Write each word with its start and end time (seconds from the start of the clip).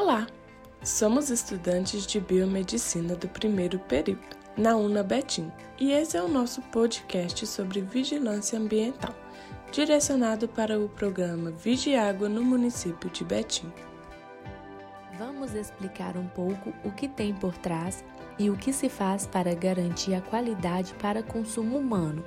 Olá! 0.00 0.28
Somos 0.80 1.28
estudantes 1.28 2.06
de 2.06 2.20
biomedicina 2.20 3.16
do 3.16 3.26
primeiro 3.26 3.80
período, 3.80 4.36
na 4.56 4.76
UNA 4.76 5.02
Betim, 5.02 5.50
e 5.76 5.90
esse 5.90 6.16
é 6.16 6.22
o 6.22 6.28
nosso 6.28 6.62
podcast 6.62 7.44
sobre 7.48 7.80
vigilância 7.80 8.56
ambiental, 8.60 9.12
direcionado 9.72 10.46
para 10.46 10.78
o 10.78 10.88
programa 10.88 11.50
Vigiágua 11.50 12.28
no 12.28 12.44
município 12.44 13.10
de 13.10 13.24
Betim. 13.24 13.72
Vamos 15.18 15.52
explicar 15.52 16.16
um 16.16 16.28
pouco 16.28 16.72
o 16.84 16.92
que 16.92 17.08
tem 17.08 17.34
por 17.34 17.58
trás 17.58 18.04
e 18.38 18.48
o 18.50 18.56
que 18.56 18.72
se 18.72 18.88
faz 18.88 19.26
para 19.26 19.52
garantir 19.52 20.14
a 20.14 20.20
qualidade 20.20 20.94
para 20.94 21.24
consumo 21.24 21.76
humano. 21.76 22.24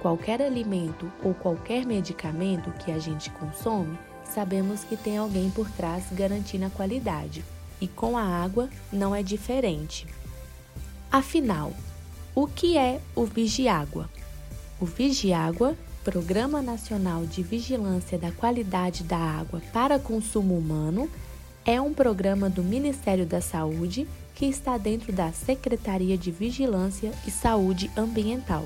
Qualquer 0.00 0.40
alimento 0.40 1.12
ou 1.22 1.34
qualquer 1.34 1.84
medicamento 1.84 2.72
que 2.82 2.90
a 2.90 2.98
gente 2.98 3.28
consome, 3.32 3.98
sabemos 4.30 4.84
que 4.84 4.96
tem 4.96 5.18
alguém 5.18 5.50
por 5.50 5.70
trás 5.70 6.04
garantindo 6.12 6.66
a 6.66 6.70
qualidade, 6.70 7.44
e 7.80 7.88
com 7.88 8.16
a 8.16 8.22
água 8.22 8.68
não 8.92 9.14
é 9.14 9.22
diferente. 9.22 10.06
Afinal, 11.10 11.72
o 12.34 12.46
que 12.46 12.78
é 12.78 13.00
o 13.14 13.24
Vigiágua? 13.24 14.08
O 14.80 14.86
Vigiágua, 14.86 15.76
Programa 16.04 16.62
Nacional 16.62 17.26
de 17.26 17.42
Vigilância 17.42 18.16
da 18.16 18.30
Qualidade 18.32 19.02
da 19.04 19.18
Água 19.18 19.60
para 19.72 19.98
Consumo 19.98 20.56
Humano, 20.56 21.10
é 21.64 21.80
um 21.80 21.92
programa 21.92 22.48
do 22.48 22.62
Ministério 22.62 23.26
da 23.26 23.40
Saúde 23.40 24.06
que 24.34 24.46
está 24.46 24.78
dentro 24.78 25.12
da 25.12 25.32
Secretaria 25.32 26.16
de 26.16 26.30
Vigilância 26.30 27.12
e 27.26 27.30
Saúde 27.30 27.90
Ambiental. 27.96 28.64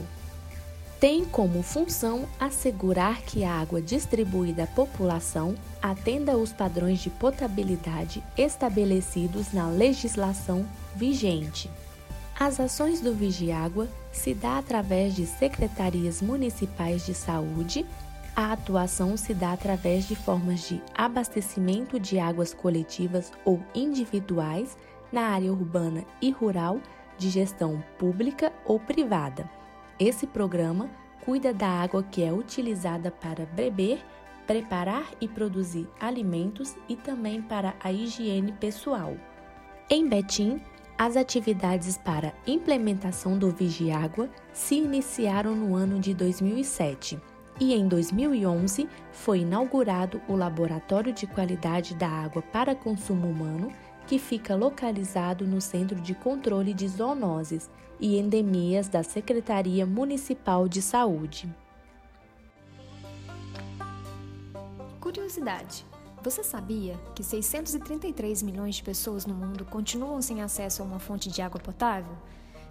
Tem 1.00 1.24
como 1.24 1.62
função 1.62 2.26
assegurar 2.40 3.20
que 3.22 3.44
a 3.44 3.52
água 3.52 3.82
distribuída 3.82 4.62
à 4.64 4.66
população 4.66 5.54
atenda 5.82 6.36
os 6.36 6.52
padrões 6.52 7.00
de 7.00 7.10
potabilidade 7.10 8.22
estabelecidos 8.38 9.52
na 9.52 9.68
legislação 9.68 10.64
vigente. 10.94 11.70
As 12.38 12.58
ações 12.58 13.00
do 13.00 13.14
Vigiágua 13.14 13.88
se 14.12 14.34
dá 14.34 14.58
através 14.58 15.14
de 15.14 15.26
secretarias 15.26 16.22
municipais 16.22 17.04
de 17.04 17.14
saúde. 17.14 17.84
A 18.34 18.52
atuação 18.52 19.16
se 19.16 19.34
dá 19.34 19.52
através 19.52 20.08
de 20.08 20.16
formas 20.16 20.66
de 20.66 20.82
abastecimento 20.94 22.00
de 22.00 22.18
águas 22.18 22.52
coletivas 22.52 23.30
ou 23.44 23.62
individuais 23.74 24.76
na 25.12 25.22
área 25.28 25.52
urbana 25.52 26.04
e 26.20 26.30
rural 26.30 26.80
de 27.16 27.30
gestão 27.30 27.82
pública 27.98 28.52
ou 28.64 28.80
privada. 28.80 29.48
Esse 29.98 30.26
programa 30.26 30.90
cuida 31.24 31.54
da 31.54 31.68
água 31.68 32.02
que 32.02 32.22
é 32.22 32.32
utilizada 32.32 33.10
para 33.10 33.46
beber, 33.46 34.04
preparar 34.46 35.06
e 35.20 35.28
produzir 35.28 35.88
alimentos 36.00 36.76
e 36.88 36.96
também 36.96 37.40
para 37.40 37.74
a 37.82 37.92
higiene 37.92 38.52
pessoal. 38.52 39.16
Em 39.88 40.08
Betim, 40.08 40.60
as 40.98 41.16
atividades 41.16 41.96
para 41.96 42.34
implementação 42.46 43.38
do 43.38 43.50
Vigiágua 43.50 44.28
se 44.52 44.76
iniciaram 44.76 45.54
no 45.54 45.74
ano 45.74 45.98
de 45.98 46.12
2007 46.12 47.20
e 47.60 47.72
em 47.74 47.86
2011 47.86 48.88
foi 49.12 49.40
inaugurado 49.40 50.20
o 50.28 50.34
Laboratório 50.34 51.12
de 51.12 51.26
Qualidade 51.26 51.94
da 51.94 52.08
Água 52.08 52.42
para 52.42 52.74
Consumo 52.74 53.28
Humano 53.28 53.72
que 54.06 54.18
fica 54.18 54.54
localizado 54.54 55.46
no 55.46 55.60
Centro 55.60 56.00
de 56.00 56.14
Controle 56.14 56.74
de 56.74 56.86
Zoonoses 56.88 57.70
e 57.98 58.18
Endemias 58.18 58.88
da 58.88 59.02
Secretaria 59.02 59.86
Municipal 59.86 60.68
de 60.68 60.82
Saúde. 60.82 61.48
Curiosidade: 65.00 65.86
você 66.22 66.42
sabia 66.42 66.98
que 67.14 67.22
633 67.22 68.42
milhões 68.42 68.76
de 68.76 68.82
pessoas 68.82 69.26
no 69.26 69.34
mundo 69.34 69.64
continuam 69.64 70.20
sem 70.22 70.42
acesso 70.42 70.82
a 70.82 70.84
uma 70.84 70.98
fonte 70.98 71.30
de 71.30 71.42
água 71.42 71.60
potável? 71.60 72.16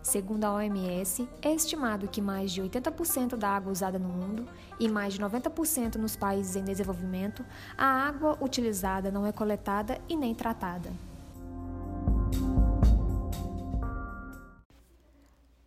Segundo 0.01 0.44
a 0.44 0.53
OMS, 0.55 1.29
é 1.41 1.53
estimado 1.53 2.09
que 2.09 2.21
mais 2.21 2.51
de 2.51 2.61
80% 2.61 3.38
da 3.38 3.50
água 3.50 3.71
usada 3.71 3.97
no 3.97 4.09
mundo 4.09 4.45
e 4.77 4.89
mais 4.89 5.13
de 5.13 5.21
90% 5.21 5.95
nos 5.95 6.15
países 6.15 6.57
em 6.57 6.63
desenvolvimento, 6.63 7.45
a 7.77 7.85
água 7.85 8.38
utilizada 8.41 9.09
não 9.09 9.25
é 9.25 9.31
coletada 9.31 9.97
e 10.09 10.17
nem 10.17 10.35
tratada. 10.35 10.91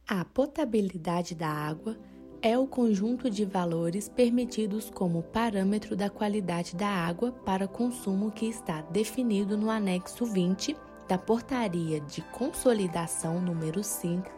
A 0.08 0.24
potabilidade 0.24 1.34
da 1.34 1.48
água 1.48 1.98
é 2.40 2.56
o 2.56 2.64
conjunto 2.64 3.28
de 3.28 3.44
valores 3.44 4.08
permitidos 4.08 4.88
como 4.88 5.24
parâmetro 5.24 5.96
da 5.96 6.08
qualidade 6.08 6.76
da 6.76 6.86
água 6.86 7.32
para 7.32 7.66
consumo 7.66 8.30
que 8.30 8.46
está 8.46 8.82
definido 8.82 9.56
no 9.56 9.68
anexo 9.68 10.24
20 10.24 10.76
da 11.08 11.18
Portaria 11.18 11.98
de 12.02 12.22
Consolidação 12.22 13.40
número 13.40 13.82
5 13.82 14.30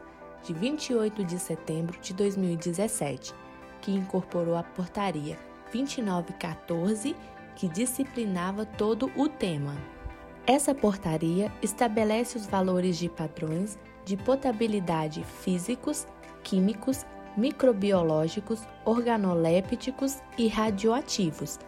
de 0.42 0.54
28 0.54 1.22
de 1.22 1.38
setembro 1.38 2.00
de 2.00 2.14
2017, 2.14 3.34
que 3.82 3.92
incorporou 3.92 4.56
a 4.56 4.62
Portaria 4.62 5.38
2914, 5.70 7.14
que 7.54 7.68
disciplinava 7.68 8.64
todo 8.64 9.12
o 9.14 9.28
tema. 9.28 9.76
Essa 10.46 10.74
portaria 10.74 11.52
estabelece 11.60 12.38
os 12.38 12.46
valores 12.46 12.96
de 12.96 13.10
padrões 13.10 13.78
de 14.08 14.16
potabilidade 14.16 15.22
físicos, 15.22 16.06
químicos, 16.42 17.04
microbiológicos, 17.36 18.62
organolépticos 18.84 20.16
e 20.38 20.48
radioativos. 20.48 21.58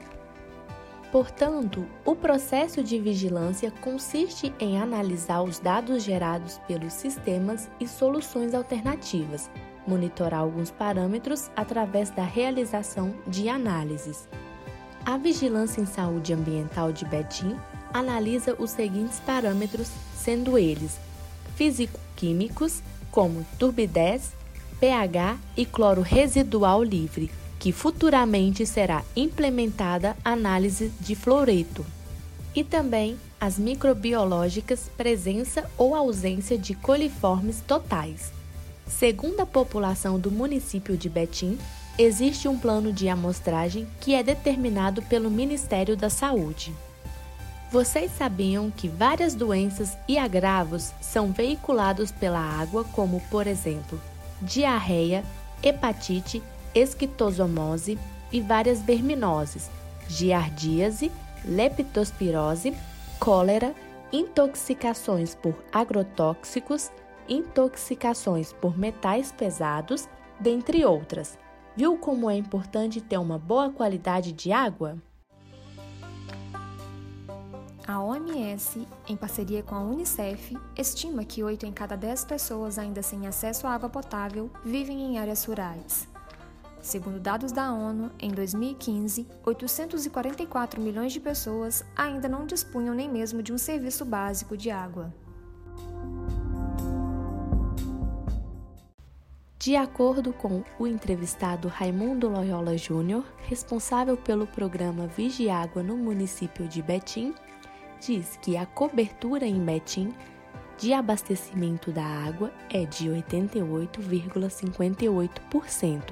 Portanto, 1.12 1.86
o 2.04 2.16
processo 2.16 2.82
de 2.82 2.98
vigilância 2.98 3.70
consiste 3.82 4.54
em 4.58 4.80
analisar 4.80 5.42
os 5.42 5.58
dados 5.58 6.02
gerados 6.02 6.58
pelos 6.66 6.94
sistemas 6.94 7.68
e 7.78 7.86
soluções 7.86 8.54
alternativas, 8.54 9.50
monitorar 9.86 10.40
alguns 10.40 10.70
parâmetros 10.70 11.50
através 11.54 12.10
da 12.10 12.24
realização 12.24 13.14
de 13.26 13.48
análises. 13.50 14.28
A 15.04 15.18
Vigilância 15.18 15.80
em 15.80 15.86
Saúde 15.86 16.32
Ambiental 16.32 16.90
de 16.90 17.04
Betim 17.04 17.56
analisa 17.92 18.54
os 18.58 18.70
seguintes 18.70 19.20
parâmetros, 19.20 19.90
sendo 20.14 20.56
eles 20.56 20.98
físico-químicos, 22.20 22.82
como 23.10 23.46
turbidez, 23.58 24.32
pH 24.78 25.38
e 25.56 25.64
cloro 25.64 26.02
residual 26.02 26.82
livre, 26.82 27.30
que 27.58 27.72
futuramente 27.72 28.64
será 28.64 29.02
implementada 29.16 30.16
análise 30.24 30.92
de 31.00 31.14
fluoreto. 31.14 31.84
E 32.54 32.62
também 32.62 33.16
as 33.40 33.58
microbiológicas, 33.58 34.90
presença 34.96 35.68
ou 35.76 35.94
ausência 35.94 36.58
de 36.58 36.74
coliformes 36.74 37.62
totais. 37.66 38.32
Segundo 38.86 39.40
a 39.40 39.46
população 39.46 40.18
do 40.18 40.30
município 40.30 40.96
de 40.96 41.08
Betim, 41.08 41.58
existe 41.98 42.48
um 42.48 42.58
plano 42.58 42.92
de 42.92 43.08
amostragem 43.08 43.86
que 44.00 44.14
é 44.14 44.22
determinado 44.22 45.02
pelo 45.02 45.30
Ministério 45.30 45.96
da 45.96 46.10
Saúde. 46.10 46.74
Vocês 47.70 48.10
sabiam 48.10 48.68
que 48.68 48.88
várias 48.88 49.32
doenças 49.32 49.96
e 50.08 50.18
agravos 50.18 50.92
são 51.00 51.30
veiculados 51.30 52.10
pela 52.10 52.40
água, 52.40 52.82
como, 52.82 53.22
por 53.30 53.46
exemplo, 53.46 54.00
diarreia, 54.42 55.24
hepatite, 55.62 56.42
esquitosomose 56.74 57.96
e 58.32 58.40
várias 58.40 58.82
verminoses, 58.82 59.70
giardíase, 60.08 61.12
leptospirose, 61.44 62.74
cólera, 63.20 63.72
intoxicações 64.12 65.36
por 65.36 65.54
agrotóxicos, 65.72 66.90
intoxicações 67.28 68.52
por 68.52 68.76
metais 68.76 69.30
pesados, 69.30 70.08
dentre 70.40 70.84
outras. 70.84 71.38
Viu 71.76 71.96
como 71.96 72.28
é 72.28 72.34
importante 72.34 73.00
ter 73.00 73.18
uma 73.18 73.38
boa 73.38 73.70
qualidade 73.70 74.32
de 74.32 74.50
água? 74.50 74.98
A 77.90 78.00
OMS, 78.00 78.86
em 79.08 79.16
parceria 79.16 79.64
com 79.64 79.74
a 79.74 79.80
Unicef, 79.80 80.56
estima 80.78 81.24
que 81.24 81.42
8 81.42 81.66
em 81.66 81.72
cada 81.72 81.96
10 81.96 82.24
pessoas 82.24 82.78
ainda 82.78 83.02
sem 83.02 83.26
acesso 83.26 83.66
à 83.66 83.74
água 83.74 83.88
potável 83.88 84.48
vivem 84.64 85.02
em 85.02 85.18
áreas 85.18 85.44
rurais. 85.44 86.08
Segundo 86.80 87.18
dados 87.18 87.50
da 87.50 87.72
ONU, 87.72 88.12
em 88.20 88.30
2015, 88.30 89.26
844 89.44 90.80
milhões 90.80 91.12
de 91.12 91.18
pessoas 91.18 91.84
ainda 91.96 92.28
não 92.28 92.46
dispunham 92.46 92.94
nem 92.94 93.10
mesmo 93.10 93.42
de 93.42 93.52
um 93.52 93.58
serviço 93.58 94.04
básico 94.04 94.56
de 94.56 94.70
água. 94.70 95.12
De 99.58 99.74
acordo 99.74 100.32
com 100.32 100.62
o 100.78 100.86
entrevistado 100.86 101.66
Raimundo 101.66 102.28
Loyola 102.28 102.78
Júnior, 102.78 103.24
responsável 103.48 104.16
pelo 104.16 104.46
programa 104.46 105.08
Vigiágua 105.08 105.82
no 105.82 105.96
município 105.96 106.68
de 106.68 106.80
Betim, 106.80 107.34
diz 108.00 108.36
que 108.40 108.56
a 108.56 108.64
cobertura 108.66 109.46
em 109.46 109.64
Betim 109.64 110.12
de 110.78 110.92
abastecimento 110.94 111.92
da 111.92 112.04
água 112.04 112.52
é 112.70 112.86
de 112.86 113.10
88,58%, 113.10 116.02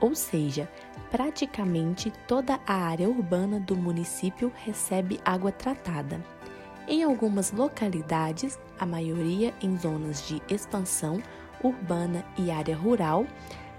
ou 0.00 0.14
seja, 0.14 0.70
praticamente 1.10 2.12
toda 2.28 2.60
a 2.66 2.74
área 2.74 3.08
urbana 3.08 3.58
do 3.58 3.74
município 3.74 4.52
recebe 4.64 5.18
água 5.24 5.50
tratada. 5.50 6.24
Em 6.86 7.02
algumas 7.02 7.50
localidades, 7.50 8.60
a 8.78 8.86
maioria 8.86 9.52
em 9.60 9.76
zonas 9.76 10.28
de 10.28 10.40
expansão 10.48 11.20
urbana 11.64 12.24
e 12.38 12.48
área 12.50 12.76
rural, 12.76 13.26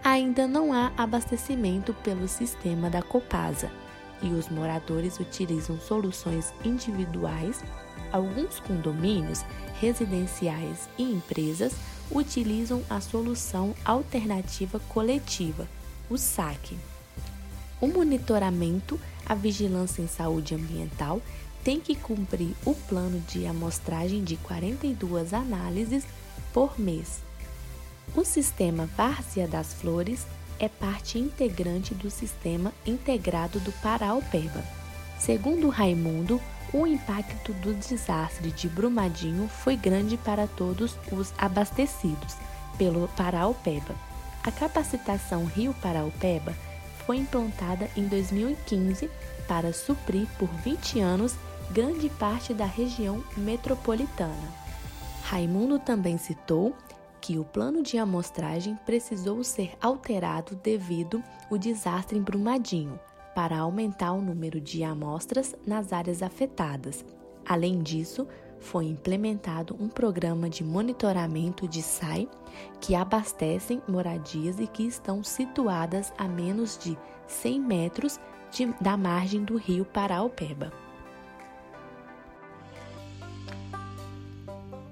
ainda 0.03 0.47
não 0.47 0.73
há 0.73 0.91
abastecimento 0.97 1.93
pelo 1.93 2.27
sistema 2.27 2.89
da 2.89 3.01
Copasa 3.01 3.71
e 4.21 4.27
os 4.27 4.49
moradores 4.49 5.19
utilizam 5.19 5.79
soluções 5.79 6.53
individuais. 6.63 7.63
Alguns 8.11 8.59
condomínios 8.59 9.43
residenciais 9.79 10.89
e 10.97 11.03
empresas 11.03 11.73
utilizam 12.11 12.81
a 12.89 13.01
solução 13.01 13.75
alternativa 13.83 14.79
coletiva, 14.87 15.67
o 16.09 16.17
SAC. 16.17 16.77
O 17.79 17.87
monitoramento, 17.87 18.99
a 19.25 19.35
vigilância 19.35 20.01
em 20.01 20.07
saúde 20.07 20.55
ambiental 20.55 21.21
tem 21.63 21.79
que 21.79 21.95
cumprir 21.95 22.55
o 22.65 22.73
plano 22.73 23.19
de 23.27 23.45
amostragem 23.45 24.23
de 24.23 24.37
42 24.37 25.33
análises 25.33 26.05
por 26.53 26.79
mês. 26.79 27.21
O 28.15 28.23
sistema 28.23 28.89
Várzea 28.97 29.47
das 29.47 29.73
Flores 29.73 30.25
é 30.59 30.67
parte 30.67 31.19
integrante 31.19 31.93
do 31.93 32.09
sistema 32.09 32.73
integrado 32.85 33.59
do 33.59 33.71
Paraupeba. 33.73 34.63
Segundo 35.19 35.69
Raimundo, 35.69 36.41
o 36.73 36.85
impacto 36.85 37.53
do 37.53 37.73
desastre 37.73 38.51
de 38.51 38.67
Brumadinho 38.67 39.47
foi 39.47 39.75
grande 39.75 40.17
para 40.17 40.47
todos 40.47 40.97
os 41.11 41.33
abastecidos 41.37 42.35
pelo 42.77 43.07
Paraupeba. 43.09 43.95
A 44.43 44.51
capacitação 44.51 45.45
Rio 45.45 45.73
Paraupeba 45.81 46.53
foi 47.05 47.17
implantada 47.17 47.89
em 47.95 48.07
2015 48.07 49.09
para 49.47 49.71
suprir 49.73 50.27
por 50.37 50.49
20 50.63 50.99
anos 50.99 51.35
grande 51.71 52.09
parte 52.09 52.53
da 52.53 52.65
região 52.65 53.23
metropolitana. 53.35 54.67
Raimundo 55.23 55.79
também 55.79 56.17
citou 56.17 56.75
que 57.21 57.37
o 57.37 57.43
plano 57.43 57.81
de 57.81 57.97
amostragem 57.97 58.75
precisou 58.85 59.43
ser 59.43 59.73
alterado 59.81 60.55
devido 60.55 61.23
ao 61.49 61.57
desastre 61.57 62.17
em 62.17 62.21
Brumadinho, 62.21 62.99
para 63.35 63.59
aumentar 63.59 64.13
o 64.13 64.21
número 64.21 64.59
de 64.59 64.83
amostras 64.83 65.55
nas 65.65 65.93
áreas 65.93 66.23
afetadas. 66.23 67.05
Além 67.45 67.83
disso, 67.83 68.27
foi 68.59 68.85
implementado 68.85 69.75
um 69.79 69.87
programa 69.87 70.49
de 70.49 70.63
monitoramento 70.63 71.67
de 71.67 71.81
SAI 71.81 72.27
que 72.81 72.95
abastecem 72.95 73.81
moradias 73.87 74.59
e 74.59 74.67
que 74.67 74.83
estão 74.83 75.23
situadas 75.23 76.11
a 76.17 76.27
menos 76.27 76.77
de 76.77 76.97
100 77.27 77.59
metros 77.59 78.19
de, 78.51 78.65
da 78.81 78.97
margem 78.97 79.43
do 79.43 79.57
rio 79.57 79.85
Paraupeba. 79.85 80.73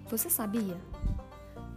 Você 0.08 0.30
sabia? 0.30 0.78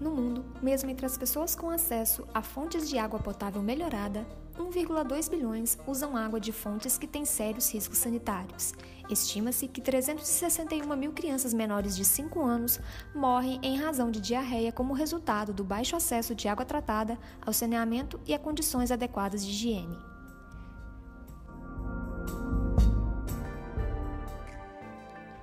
No 0.01 0.13
mundo, 0.13 0.45
mesmo 0.63 0.89
entre 0.89 1.05
as 1.05 1.19
pessoas 1.19 1.57
com 1.57 1.71
acesso 1.71 2.27
a 2.33 2.41
fontes 2.41 2.89
de 2.89 2.97
água 2.99 3.19
potável 3.19 3.61
melhorada, 3.61 4.25
1,2 4.57 5.29
bilhões 5.29 5.79
usam 5.87 6.17
água 6.17 6.39
de 6.39 6.53
fontes 6.53 6.97
que 6.97 7.07
têm 7.07 7.25
sérios 7.25 7.73
riscos 7.73 7.99
sanitários. 7.99 8.75
Estima-se 9.11 9.67
que 9.67 9.81
361 9.81 10.97
mil 10.97 11.13
crianças 11.13 11.53
menores 11.53 11.97
de 11.97 12.05
5 12.05 12.41
anos 12.41 12.81
morrem 13.13 13.59
em 13.63 13.77
razão 13.77 14.11
de 14.11 14.21
diarreia 14.21 14.71
como 14.71 14.93
resultado 14.93 15.53
do 15.53 15.65
baixo 15.65 15.97
acesso 15.97 16.35
de 16.35 16.47
água 16.47 16.65
tratada 16.65 17.19
ao 17.45 17.53
saneamento 17.53 18.21
e 18.25 18.35
a 18.35 18.39
condições 18.39 18.93
adequadas 18.93 19.45
de 19.45 19.51
higiene. 19.51 19.99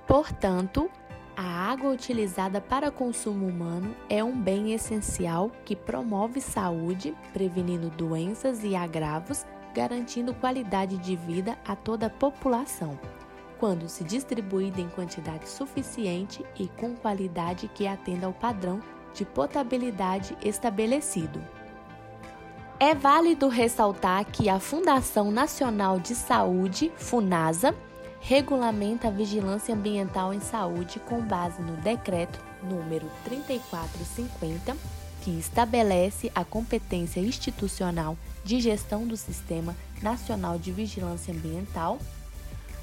Portanto, 0.06 0.90
água 1.76 1.90
utilizada 1.90 2.58
para 2.58 2.90
consumo 2.90 3.46
humano 3.46 3.94
é 4.08 4.24
um 4.24 4.34
bem 4.34 4.72
essencial 4.72 5.52
que 5.62 5.76
promove 5.76 6.40
saúde, 6.40 7.14
prevenindo 7.34 7.90
doenças 7.90 8.64
e 8.64 8.74
agravos, 8.74 9.44
garantindo 9.74 10.32
qualidade 10.32 10.96
de 10.96 11.14
vida 11.14 11.58
a 11.66 11.76
toda 11.76 12.06
a 12.06 12.10
população, 12.10 12.98
quando 13.58 13.90
se 13.90 14.02
distribuída 14.04 14.80
em 14.80 14.88
quantidade 14.88 15.50
suficiente 15.50 16.42
e 16.58 16.66
com 16.66 16.96
qualidade 16.96 17.68
que 17.68 17.86
atenda 17.86 18.26
ao 18.26 18.32
padrão 18.32 18.80
de 19.12 19.26
potabilidade 19.26 20.34
estabelecido. 20.42 21.44
É 22.80 22.94
válido 22.94 23.48
ressaltar 23.48 24.24
que 24.24 24.48
a 24.48 24.58
Fundação 24.58 25.30
Nacional 25.30 26.00
de 26.00 26.14
Saúde, 26.14 26.90
FUNASA, 26.96 27.74
regulamenta 28.20 29.08
a 29.08 29.10
vigilância 29.10 29.74
ambiental 29.74 30.32
em 30.32 30.40
saúde 30.40 30.98
com 31.00 31.20
base 31.20 31.60
no 31.62 31.76
decreto 31.76 32.38
número 32.62 33.10
3450, 33.24 34.76
que 35.22 35.30
estabelece 35.38 36.30
a 36.34 36.44
competência 36.44 37.20
institucional 37.20 38.16
de 38.44 38.60
gestão 38.60 39.06
do 39.06 39.16
Sistema 39.16 39.76
Nacional 40.02 40.58
de 40.58 40.70
Vigilância 40.72 41.32
Ambiental, 41.32 41.98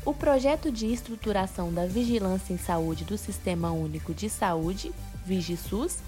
o 0.06 0.14
projeto 0.14 0.70
de 0.70 0.92
estruturação 0.92 1.72
da 1.72 1.86
vigilância 1.86 2.54
em 2.54 2.58
saúde 2.58 3.06
do 3.06 3.18
Sistema 3.18 3.72
Único 3.72 4.14
de 4.14 4.30
Saúde, 4.30 4.92
VigiSUS, 5.26 6.00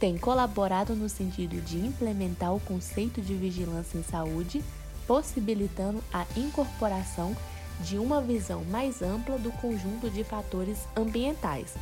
tem 0.00 0.16
colaborado 0.16 0.96
no 0.96 1.08
sentido 1.08 1.60
de 1.60 1.78
implementar 1.78 2.54
o 2.54 2.60
conceito 2.60 3.20
de 3.20 3.34
vigilância 3.34 3.98
em 3.98 4.02
saúde, 4.02 4.64
possibilitando 5.06 6.02
a 6.12 6.24
incorporação 6.34 7.36
de 7.80 7.98
uma 7.98 8.20
visão 8.20 8.64
mais 8.64 9.02
ampla 9.02 9.38
do 9.38 9.50
conjunto 9.52 10.10
de 10.10 10.22
fatores 10.24 10.86
ambientais, 10.96 11.74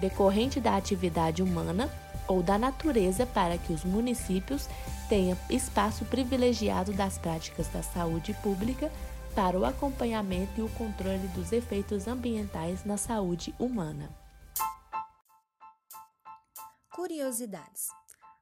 decorrente 0.00 0.60
da 0.60 0.76
atividade 0.76 1.42
humana 1.42 1.90
ou 2.26 2.42
da 2.42 2.58
natureza, 2.58 3.24
para 3.26 3.56
que 3.56 3.72
os 3.72 3.84
municípios 3.84 4.68
tenham 5.08 5.36
espaço 5.48 6.04
privilegiado 6.04 6.92
das 6.92 7.16
práticas 7.16 7.66
da 7.68 7.82
saúde 7.82 8.34
pública 8.42 8.92
para 9.34 9.58
o 9.58 9.64
acompanhamento 9.64 10.60
e 10.60 10.62
o 10.62 10.68
controle 10.70 11.26
dos 11.28 11.52
efeitos 11.52 12.06
ambientais 12.06 12.84
na 12.84 12.96
saúde 12.96 13.54
humana. 13.58 14.10
Curiosidades. 16.94 17.86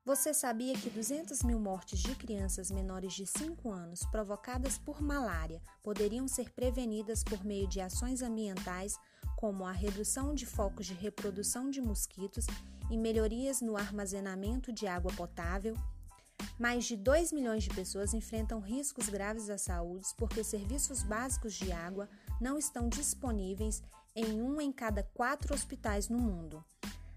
Você 0.07 0.33
sabia 0.33 0.73
que 0.79 0.89
200 0.89 1.43
mil 1.43 1.59
mortes 1.59 1.99
de 1.99 2.15
crianças 2.15 2.71
menores 2.71 3.13
de 3.13 3.27
5 3.27 3.73
anos 3.73 4.05
provocadas 4.05 4.79
por 4.79 5.03
malária 5.03 5.61
poderiam 5.83 6.29
ser 6.29 6.53
prevenidas 6.53 7.25
por 7.25 7.45
meio 7.45 7.67
de 7.67 7.81
ações 7.81 8.23
ambientais, 8.23 8.97
como 9.35 9.67
a 9.67 9.73
redução 9.73 10.33
de 10.33 10.47
focos 10.47 10.87
de 10.87 10.95
reprodução 10.95 11.69
de 11.71 11.81
mosquitos 11.81 12.47
e 12.89 12.97
melhorias 12.97 13.61
no 13.61 13.77
armazenamento 13.77 14.73
de 14.73 14.87
água 14.87 15.13
potável? 15.13 15.77
Mais 16.57 16.85
de 16.85 16.97
2 16.97 17.33
milhões 17.33 17.65
de 17.65 17.71
pessoas 17.71 18.15
enfrentam 18.15 18.61
riscos 18.61 19.09
graves 19.09 19.51
à 19.51 19.59
saúde 19.59 20.07
porque 20.17 20.45
serviços 20.45 21.03
básicos 21.03 21.53
de 21.55 21.73
água 21.73 22.09
não 22.41 22.57
estão 22.57 22.89
disponíveis 22.89 23.83
em 24.15 24.41
um 24.41 24.61
em 24.61 24.71
cada 24.71 25.03
quatro 25.03 25.53
hospitais 25.53 26.09
no 26.09 26.19
mundo. 26.21 26.65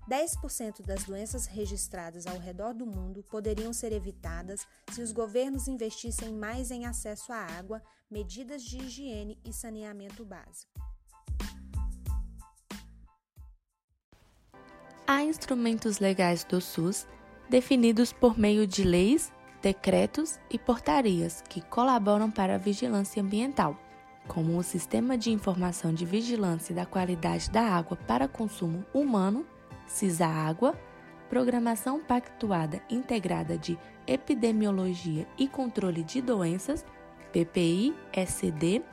10% 0.09 0.81
das 0.83 1.03
doenças 1.03 1.45
registradas 1.45 2.25
ao 2.25 2.39
redor 2.39 2.73
do 2.73 2.85
mundo 2.85 3.23
poderiam 3.29 3.71
ser 3.71 3.93
evitadas 3.93 4.65
se 4.91 5.03
os 5.03 5.11
governos 5.11 5.67
investissem 5.67 6.33
mais 6.33 6.71
em 6.71 6.87
acesso 6.87 7.31
à 7.31 7.45
água, 7.45 7.79
medidas 8.09 8.63
de 8.63 8.79
higiene 8.79 9.37
e 9.45 9.53
saneamento 9.53 10.25
básico. 10.25 10.71
Há 15.05 15.23
instrumentos 15.23 15.99
legais 15.99 16.43
do 16.43 16.59
SUS 16.59 17.07
definidos 17.47 18.11
por 18.11 18.37
meio 18.37 18.65
de 18.65 18.83
leis, 18.83 19.31
decretos 19.61 20.39
e 20.49 20.57
portarias 20.57 21.43
que 21.47 21.61
colaboram 21.61 22.31
para 22.31 22.55
a 22.55 22.59
vigilância 22.59 23.21
ambiental, 23.21 23.77
como 24.27 24.57
o 24.57 24.63
Sistema 24.63 25.17
de 25.17 25.31
Informação 25.31 25.93
de 25.93 26.05
Vigilância 26.05 26.73
da 26.73 26.85
Qualidade 26.85 27.49
da 27.51 27.61
Água 27.61 27.97
para 28.07 28.27
Consumo 28.27 28.85
Humano 28.93 29.45
CISA-Água, 29.89 30.79
Programação 31.29 32.00
Pactuada 32.00 32.81
Integrada 32.89 33.58
de 33.58 33.77
Epidemiologia 34.08 35.27
e 35.38 35.48
Controle 35.48 36.03
de 36.03 36.22
Doenças, 36.22 36.86
PPI-SD, 37.34 38.84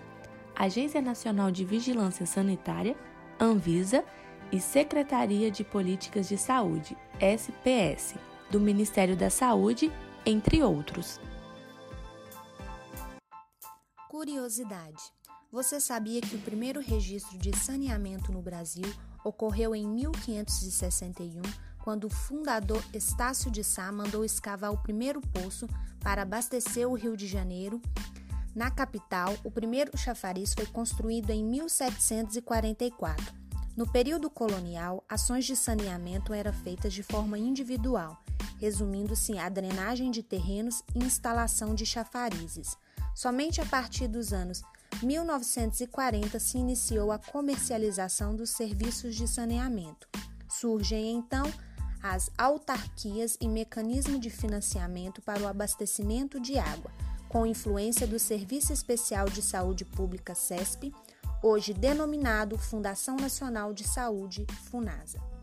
Agência 0.55 1.01
Nacional 1.01 1.51
de 1.51 1.65
Vigilância 1.65 2.27
Sanitária, 2.27 2.97
Anvisa 3.39 4.05
e 4.51 4.61
Secretaria 4.61 5.51
de 5.51 5.63
Políticas 5.65 6.29
de 6.29 6.37
Saúde, 6.37 6.97
SPS, 7.21 8.15
do 8.51 8.59
Ministério 8.61 9.17
da 9.17 9.31
Saúde, 9.31 9.93
entre 10.25 10.63
outros. 10.63 11.21
Curiosidade: 14.09 15.03
você 15.51 15.81
sabia 15.81 16.21
que 16.21 16.37
o 16.37 16.41
primeiro 16.41 16.81
registro 16.81 17.39
de 17.39 17.57
saneamento 17.57 18.33
no 18.33 18.43
Brasil 18.43 18.87
ocorreu 19.27 19.75
em 19.75 19.87
1561, 19.87 21.43
quando 21.83 22.05
o 22.05 22.11
fundador 22.11 22.83
Estácio 22.95 23.51
de 23.51 23.65
Sá 23.65 23.91
mandou 23.91 24.25
escavar 24.25 24.73
o 24.73 24.79
primeiro 24.79 25.21
poço 25.21 25.69
para 26.01 26.23
abastecer 26.23 26.89
o 26.89 26.95
Rio 26.95 27.17
de 27.17 27.27
Janeiro. 27.27 27.83
Na 28.55 28.71
capital, 28.71 29.37
o 29.45 29.51
primeiro 29.51 29.97
chafariz 29.99 30.55
foi 30.55 30.67
construído 30.67 31.31
em 31.31 31.45
1744. 31.45 33.35
No 33.77 33.87
período 33.87 34.31
colonial, 34.31 35.05
ações 35.09 35.45
de 35.45 35.55
saneamento 35.55 36.33
eram 36.33 36.53
feitas 36.53 36.95
de 36.95 37.03
forma 37.03 37.37
individual, 37.39 38.17
resumindo-se 38.59 39.37
a 39.39 39.49
drenagem 39.49 40.11
de 40.11 40.23
terrenos 40.23 40.83
e 40.95 41.01
instalação 41.01 41.75
de 41.75 41.85
chafarizes. 41.85 42.77
Somente 43.15 43.61
a 43.61 43.67
partir 43.67 44.09
dos 44.09 44.33
anos 44.33 44.63
1940 45.03 46.39
se 46.39 46.59
iniciou 46.59 47.13
a 47.13 47.19
comercialização 47.19 48.35
dos 48.35 48.51
serviços 48.51 49.15
de 49.15 49.29
saneamento. 49.29 50.09
Surgem 50.49 51.17
então 51.17 51.45
as 52.03 52.31
autarquias 52.39 53.37
e 53.41 53.49
mecanismo 53.49 54.19
de 54.19 54.31
financiamento 54.31 55.21
para 55.21 55.43
o 55.43 55.49
abastecimento 55.49 56.39
de 56.41 56.59
água, 56.59 56.91
com 57.29 57.47
influência 57.47 58.07
do 58.07 58.19
Serviço 58.19 58.73
Especial 58.73 59.29
de 59.29 59.43
Saúde 59.43 59.85
Pública 59.85 60.35
SESP, 60.35 60.95
hoje 61.43 61.75
denominado 61.75 62.57
Fundação 62.57 63.17
Nacional 63.17 63.73
de 63.73 63.85
Saúde, 63.85 64.47
FUNASA. 64.71 65.36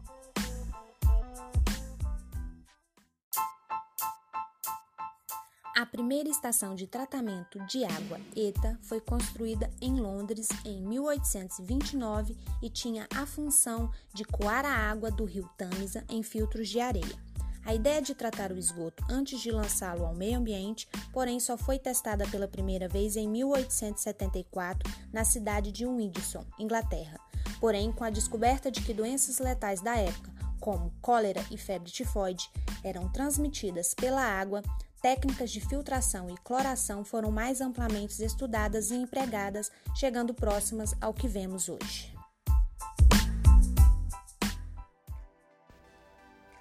A 5.76 5.88
primeira 5.88 6.30
estação 6.30 6.76
de 6.76 6.86
tratamento 6.86 7.58
de 7.66 7.84
água 7.84 8.20
ETA 8.36 8.78
foi 8.84 9.02
construída 9.02 9.68
em 9.82 10.00
Londres 10.00 10.48
em 10.64 10.80
1829 10.84 12.38
e 12.62 12.70
tinha 12.70 13.08
a 13.12 13.26
função 13.26 13.90
de 14.14 14.24
coar 14.24 14.66
a 14.66 14.92
água 14.92 15.10
do 15.10 15.26
rio 15.26 15.50
Tamisa 15.58 16.06
em 16.08 16.22
filtros 16.22 16.70
de 16.70 16.80
areia. 16.80 17.18
A 17.66 17.74
ideia 17.74 18.00
de 18.04 18.14
tratar 18.14 18.52
o 18.52 18.58
esgoto 18.58 19.04
antes 19.10 19.42
de 19.42 19.50
lançá-lo 19.50 20.06
ao 20.06 20.14
meio 20.14 20.38
ambiente, 20.38 20.88
porém, 21.12 21.40
só 21.40 21.58
foi 21.58 21.80
testada 21.80 22.28
pela 22.28 22.48
primeira 22.48 22.88
vez 22.88 23.16
em 23.16 23.28
1874 23.28 24.88
na 25.12 25.26
cidade 25.26 25.72
de 25.72 25.88
Windsor, 25.88 26.46
Inglaterra. 26.60 27.20
Porém, 27.60 27.92
com 27.92 28.04
a 28.04 28.12
descoberta 28.12 28.70
de 28.70 28.82
que 28.82 28.94
doenças 28.94 29.40
letais 29.40 29.82
da 29.82 29.98
época, 29.98 30.32
como 30.60 30.94
cólera 31.02 31.44
e 31.50 31.58
febre 31.58 31.90
tifoide, 31.90 32.48
eram 32.84 33.10
transmitidas 33.10 33.96
pela 33.96 34.22
água, 34.22 34.62
técnicas 35.04 35.52
de 35.52 35.60
filtração 35.60 36.30
e 36.30 36.38
cloração 36.46 37.04
foram 37.04 37.30
mais 37.30 37.60
amplamente 37.60 38.24
estudadas 38.24 38.90
e 38.90 38.96
empregadas, 38.96 39.70
chegando 39.94 40.34
próximas 40.34 40.96
ao 41.02 41.14
que 41.14 41.28
vemos 41.28 41.68
hoje. 41.68 42.16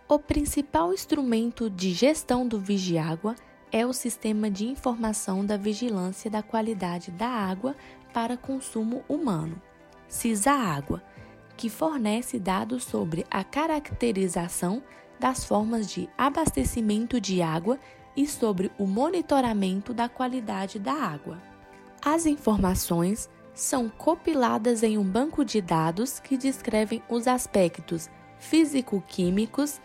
O 0.08 0.18
principal 0.18 0.92
instrumento 0.92 1.70
de 1.70 1.92
gestão 1.92 2.46
do 2.46 2.58
Vigiágua 2.58 3.36
é 3.70 3.86
o 3.86 3.92
Sistema 3.92 4.50
de 4.50 4.66
Informação 4.66 5.46
da 5.46 5.56
Vigilância 5.56 6.28
da 6.28 6.42
Qualidade 6.42 7.12
da 7.12 7.28
Água 7.28 7.76
para 8.12 8.36
Consumo 8.36 9.04
Humano, 9.08 9.62
CISA-Água, 10.08 11.00
que 11.56 11.70
fornece 11.70 12.40
dados 12.40 12.82
sobre 12.82 13.24
a 13.30 13.44
caracterização 13.44 14.82
das 15.18 15.44
formas 15.44 15.88
de 15.88 16.10
abastecimento 16.18 17.20
de 17.20 17.40
água 17.40 17.78
e 18.16 18.26
sobre 18.26 18.70
o 18.78 18.86
monitoramento 18.86 19.94
da 19.94 20.08
qualidade 20.08 20.78
da 20.78 20.92
água. 20.92 21.38
As 22.04 22.26
informações 22.26 23.28
são 23.54 23.88
compiladas 23.88 24.82
em 24.82 24.98
um 24.98 25.04
banco 25.04 25.44
de 25.44 25.60
dados 25.60 26.18
que 26.18 26.36
descrevem 26.36 27.02
os 27.08 27.26
aspectos 27.26 28.08
físico-químicos, 28.38 29.80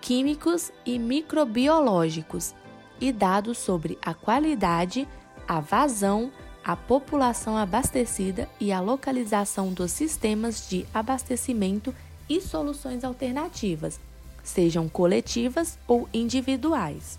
químicos 0.00 0.72
e 0.86 0.98
microbiológicos 0.98 2.54
e 3.00 3.12
dados 3.12 3.58
sobre 3.58 3.98
a 4.02 4.14
qualidade, 4.14 5.06
a 5.46 5.60
vazão, 5.60 6.32
a 6.64 6.76
população 6.76 7.56
abastecida 7.56 8.48
e 8.60 8.72
a 8.72 8.80
localização 8.80 9.72
dos 9.72 9.92
sistemas 9.92 10.68
de 10.68 10.86
abastecimento 10.92 11.94
e 12.28 12.40
soluções 12.40 13.04
alternativas, 13.04 13.98
sejam 14.42 14.88
coletivas 14.88 15.78
ou 15.86 16.08
individuais. 16.12 17.18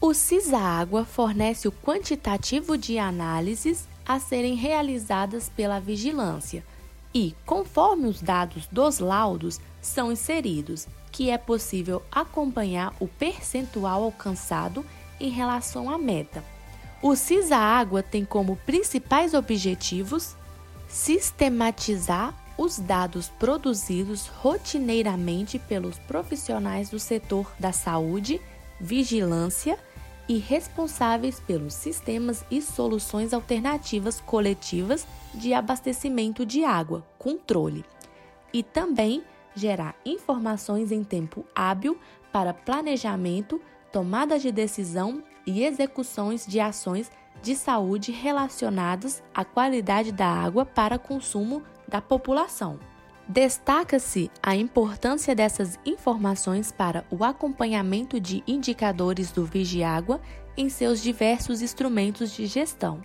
O 0.00 0.12
CISA-Água 0.12 1.04
fornece 1.04 1.66
o 1.66 1.72
quantitativo 1.72 2.76
de 2.76 2.98
análises 2.98 3.88
a 4.04 4.20
serem 4.20 4.54
realizadas 4.54 5.48
pela 5.48 5.80
vigilância 5.80 6.62
e, 7.14 7.34
conforme 7.46 8.06
os 8.06 8.20
dados 8.20 8.66
dos 8.66 8.98
laudos 8.98 9.58
são 9.80 10.12
inseridos, 10.12 10.86
que 11.10 11.30
é 11.30 11.38
possível 11.38 12.02
acompanhar 12.12 12.94
o 13.00 13.08
percentual 13.08 14.04
alcançado 14.04 14.84
em 15.18 15.30
relação 15.30 15.88
à 15.88 15.96
meta. 15.96 16.44
O 17.02 17.16
CISA-Água 17.16 18.02
tem 18.02 18.24
como 18.24 18.56
principais 18.66 19.32
objetivos 19.32 20.36
sistematizar 20.88 22.34
os 22.58 22.78
dados 22.78 23.28
produzidos 23.38 24.26
rotineiramente 24.26 25.58
pelos 25.58 25.98
profissionais 26.00 26.90
do 26.90 26.98
setor 26.98 27.50
da 27.58 27.72
saúde, 27.72 28.40
vigilância 28.80 29.78
e 30.28 30.38
responsáveis 30.38 31.38
pelos 31.40 31.74
sistemas 31.74 32.44
e 32.50 32.60
soluções 32.60 33.32
alternativas 33.32 34.20
coletivas 34.20 35.06
de 35.32 35.54
abastecimento 35.54 36.44
de 36.44 36.64
água, 36.64 37.06
controle, 37.18 37.84
e 38.52 38.62
também 38.62 39.22
gerar 39.54 39.94
informações 40.04 40.90
em 40.90 41.04
tempo 41.04 41.44
hábil 41.54 41.98
para 42.32 42.52
planejamento, 42.52 43.60
tomada 43.92 44.38
de 44.38 44.50
decisão 44.50 45.22
e 45.46 45.64
execuções 45.64 46.46
de 46.46 46.60
ações 46.60 47.10
de 47.42 47.54
saúde 47.54 48.10
relacionadas 48.12 49.22
à 49.34 49.44
qualidade 49.44 50.10
da 50.10 50.26
água 50.26 50.66
para 50.66 50.98
consumo 50.98 51.62
da 51.86 52.00
população. 52.00 52.78
Destaca-se 53.28 54.30
a 54.40 54.54
importância 54.54 55.34
dessas 55.34 55.80
informações 55.84 56.70
para 56.70 57.04
o 57.10 57.24
acompanhamento 57.24 58.20
de 58.20 58.44
indicadores 58.46 59.32
do 59.32 59.44
Vigiágua 59.44 60.20
em 60.56 60.68
seus 60.68 61.02
diversos 61.02 61.60
instrumentos 61.60 62.30
de 62.30 62.46
gestão, 62.46 63.02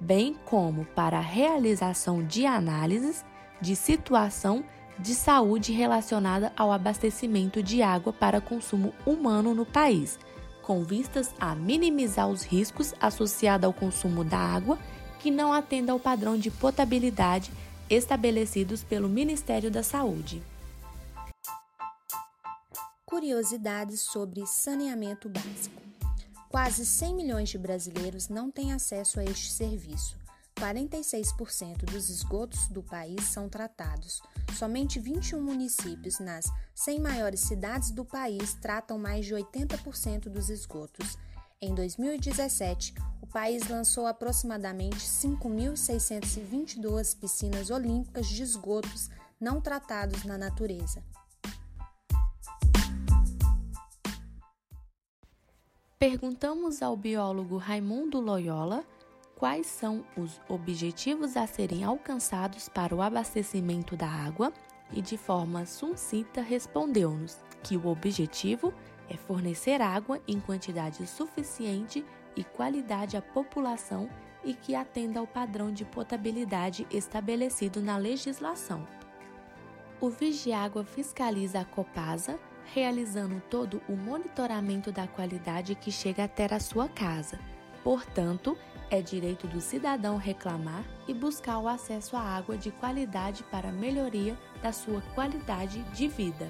bem 0.00 0.34
como 0.46 0.86
para 0.86 1.18
a 1.18 1.22
realização 1.22 2.24
de 2.24 2.46
análises 2.46 3.22
de 3.60 3.76
situação 3.76 4.64
de 4.98 5.14
saúde 5.14 5.70
relacionada 5.70 6.50
ao 6.56 6.72
abastecimento 6.72 7.62
de 7.62 7.82
água 7.82 8.10
para 8.10 8.40
consumo 8.40 8.94
humano 9.04 9.54
no 9.54 9.66
país, 9.66 10.18
com 10.62 10.82
vistas 10.82 11.34
a 11.38 11.54
minimizar 11.54 12.26
os 12.26 12.42
riscos 12.42 12.94
associados 12.98 13.66
ao 13.66 13.72
consumo 13.74 14.24
da 14.24 14.38
água 14.38 14.78
que 15.18 15.30
não 15.30 15.52
atenda 15.52 15.92
ao 15.92 16.00
padrão 16.00 16.38
de 16.38 16.50
potabilidade 16.50 17.52
estabelecidos 17.90 18.84
pelo 18.84 19.08
Ministério 19.08 19.70
da 19.70 19.82
Saúde. 19.82 20.42
Curiosidades 23.04 24.00
sobre 24.00 24.46
saneamento 24.46 25.28
básico. 25.28 25.82
Quase 26.50 26.84
100 26.84 27.14
milhões 27.14 27.48
de 27.48 27.58
brasileiros 27.58 28.28
não 28.28 28.50
têm 28.50 28.72
acesso 28.72 29.18
a 29.20 29.24
este 29.24 29.50
serviço. 29.50 30.16
46% 30.58 31.84
dos 31.84 32.10
esgotos 32.10 32.66
do 32.68 32.82
país 32.82 33.22
são 33.24 33.48
tratados. 33.48 34.20
Somente 34.56 34.98
21 34.98 35.40
municípios 35.40 36.18
nas 36.18 36.46
100 36.74 37.00
maiores 37.00 37.40
cidades 37.40 37.90
do 37.90 38.04
país 38.04 38.54
tratam 38.54 38.98
mais 38.98 39.24
de 39.24 39.34
80% 39.34 40.28
dos 40.28 40.50
esgotos. 40.50 41.16
Em 41.60 41.74
2017, 41.74 42.94
o 43.20 43.26
país 43.26 43.68
lançou 43.68 44.06
aproximadamente 44.06 44.98
5.622 44.98 47.18
piscinas 47.18 47.68
olímpicas 47.68 48.28
de 48.28 48.44
esgotos 48.44 49.10
não 49.40 49.60
tratados 49.60 50.22
na 50.22 50.38
natureza. 50.38 51.02
Perguntamos 55.98 56.80
ao 56.80 56.96
biólogo 56.96 57.56
Raimundo 57.56 58.20
Loyola 58.20 58.84
quais 59.34 59.66
são 59.66 60.04
os 60.16 60.40
objetivos 60.48 61.36
a 61.36 61.44
serem 61.48 61.82
alcançados 61.82 62.68
para 62.68 62.94
o 62.94 63.02
abastecimento 63.02 63.96
da 63.96 64.08
água 64.08 64.52
e, 64.92 65.02
de 65.02 65.18
forma 65.18 65.66
sucinta, 65.66 66.40
respondeu-nos 66.40 67.36
que 67.64 67.76
o 67.76 67.88
objetivo 67.88 68.72
fornecer 69.16 69.80
água 69.80 70.20
em 70.26 70.38
quantidade 70.38 71.06
suficiente 71.06 72.04
e 72.36 72.44
qualidade 72.44 73.16
à 73.16 73.22
população 73.22 74.08
e 74.44 74.54
que 74.54 74.74
atenda 74.74 75.20
ao 75.20 75.26
padrão 75.26 75.72
de 75.72 75.84
potabilidade 75.84 76.86
estabelecido 76.90 77.80
na 77.80 77.96
legislação. 77.96 78.86
O 80.00 80.10
Vigiágua 80.10 80.84
fiscaliza 80.84 81.60
a 81.60 81.64
Copasa, 81.64 82.38
realizando 82.72 83.42
todo 83.50 83.82
o 83.88 83.96
monitoramento 83.96 84.92
da 84.92 85.08
qualidade 85.08 85.74
que 85.74 85.90
chega 85.90 86.24
até 86.24 86.52
a 86.54 86.60
sua 86.60 86.88
casa. 86.88 87.38
Portanto, 87.82 88.56
é 88.90 89.02
direito 89.02 89.46
do 89.46 89.60
cidadão 89.60 90.16
reclamar 90.16 90.84
e 91.06 91.14
buscar 91.14 91.58
o 91.58 91.68
acesso 91.68 92.16
à 92.16 92.20
água 92.20 92.56
de 92.56 92.70
qualidade 92.70 93.42
para 93.44 93.72
melhoria 93.72 94.38
da 94.62 94.72
sua 94.72 95.00
qualidade 95.14 95.82
de 95.94 96.08
vida. 96.08 96.48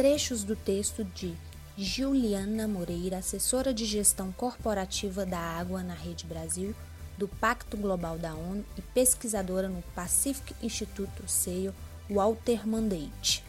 Trechos 0.00 0.44
do 0.44 0.56
texto 0.56 1.04
de 1.04 1.36
Juliana 1.76 2.66
Moreira, 2.66 3.18
assessora 3.18 3.74
de 3.74 3.84
gestão 3.84 4.32
corporativa 4.32 5.26
da 5.26 5.38
água 5.38 5.82
na 5.82 5.92
Rede 5.92 6.24
Brasil, 6.24 6.74
do 7.18 7.28
Pacto 7.28 7.76
Global 7.76 8.16
da 8.16 8.32
ONU 8.32 8.64
e 8.78 8.80
pesquisadora 8.80 9.68
no 9.68 9.82
Pacific 9.94 10.56
Institute 10.62 11.12
SEIO, 11.26 11.74
Walter 12.08 12.66
Mandate. 12.66 13.44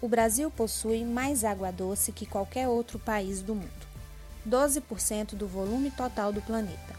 O 0.00 0.06
Brasil 0.06 0.48
possui 0.52 1.04
mais 1.04 1.42
água 1.42 1.72
doce 1.72 2.12
que 2.12 2.24
qualquer 2.24 2.68
outro 2.68 2.96
país 2.96 3.42
do 3.42 3.56
mundo, 3.56 3.86
12% 4.48 5.34
do 5.34 5.48
volume 5.48 5.90
total 5.90 6.32
do 6.32 6.40
planeta. 6.42 6.94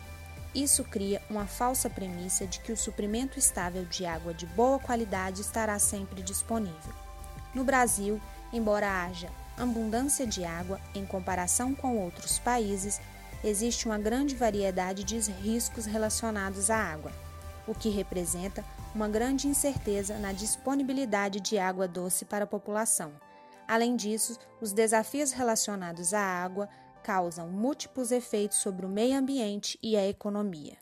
Isso 0.53 0.83
cria 0.83 1.21
uma 1.29 1.45
falsa 1.47 1.89
premissa 1.89 2.45
de 2.45 2.59
que 2.59 2.73
o 2.73 2.77
suprimento 2.77 3.39
estável 3.39 3.85
de 3.85 4.05
água 4.05 4.33
de 4.33 4.45
boa 4.45 4.77
qualidade 4.77 5.39
estará 5.39 5.79
sempre 5.79 6.21
disponível. 6.21 7.00
No 7.53 7.63
Brasil, 7.63 8.19
embora 8.53 9.03
haja 9.03 9.29
abundância 9.57 10.25
de 10.25 10.43
água 10.43 10.79
em 10.95 11.05
comparação 11.05 11.75
com 11.75 11.97
outros 11.97 12.39
países, 12.39 12.99
existe 13.43 13.85
uma 13.85 13.97
grande 13.97 14.35
variedade 14.35 15.03
de 15.03 15.19
riscos 15.31 15.85
relacionados 15.85 16.69
à 16.69 16.77
água, 16.77 17.11
o 17.67 17.75
que 17.75 17.89
representa 17.89 18.63
uma 18.93 19.07
grande 19.07 19.47
incerteza 19.47 20.17
na 20.17 20.31
disponibilidade 20.33 21.39
de 21.39 21.57
água 21.57 21.87
doce 21.87 22.25
para 22.25 22.43
a 22.43 22.47
população. 22.47 23.11
Além 23.67 23.95
disso, 23.95 24.37
os 24.59 24.73
desafios 24.73 25.31
relacionados 25.31 26.13
à 26.13 26.21
água 26.21 26.67
causam 27.03 27.47
múltiplos 27.47 28.11
efeitos 28.11 28.57
sobre 28.57 28.85
o 28.85 28.89
meio 28.89 29.17
ambiente 29.17 29.79
e 29.81 29.95
a 29.95 30.07
economia. 30.07 30.77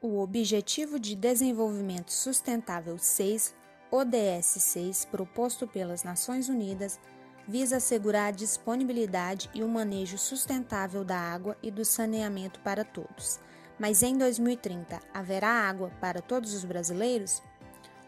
O 0.00 0.18
Objetivo 0.18 0.98
de 0.98 1.14
Desenvolvimento 1.14 2.12
Sustentável 2.12 2.98
6, 2.98 3.54
ODS 3.96 4.46
6, 4.58 5.04
proposto 5.06 5.66
pelas 5.66 6.02
Nações 6.02 6.50
Unidas, 6.50 7.00
visa 7.48 7.78
assegurar 7.78 8.28
a 8.28 8.36
disponibilidade 8.36 9.48
e 9.54 9.62
o 9.62 9.68
manejo 9.68 10.18
sustentável 10.18 11.02
da 11.02 11.18
água 11.18 11.56
e 11.62 11.70
do 11.70 11.84
saneamento 11.84 12.60
para 12.60 12.84
todos. 12.84 13.40
Mas 13.78 14.02
em 14.02 14.18
2030 14.18 15.00
haverá 15.14 15.48
água 15.48 15.90
para 16.00 16.20
todos 16.20 16.52
os 16.52 16.64
brasileiros? 16.64 17.42